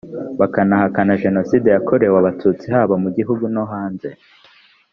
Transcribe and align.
bakanahakana 0.39 1.13
jenoside 1.23 1.67
yakorewe 1.75 2.15
abatutsi 2.19 2.65
haba 2.73 2.95
mu 3.03 3.09
gihugu 3.17 3.43
no 3.55 3.63
hanze 3.71 4.09